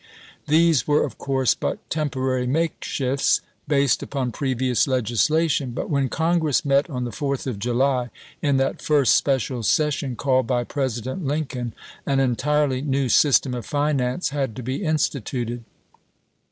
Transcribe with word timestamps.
These 0.47 0.87
were 0.87 1.03
of 1.03 1.19
course 1.19 1.53
but 1.53 1.87
temporary 1.91 2.47
makeshifts, 2.47 3.39
based 3.67 4.01
upon 4.01 4.31
previous 4.31 4.87
legislation; 4.87 5.73
but 5.73 5.91
when 5.91 6.09
Congress 6.09 6.65
met 6.65 6.89
on 6.89 7.03
the 7.03 7.11
Fourth 7.11 7.45
of 7.45 7.59
July, 7.59 8.09
in 8.41 8.57
that 8.57 8.81
first 8.81 9.13
special 9.13 9.61
session 9.61 10.15
called 10.15 10.47
by 10.47 10.63
President 10.63 11.23
Lincoln, 11.27 11.75
an 12.07 12.19
entirely 12.19 12.81
new 12.81 13.05
sys 13.09 13.39
tem 13.41 13.53
of 13.53 13.63
finance 13.67 14.29
had 14.29 14.55
to 14.55 14.63
be 14.63 14.83
instituted. 14.83 15.63